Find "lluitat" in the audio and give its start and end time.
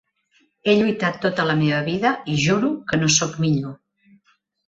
0.77-1.19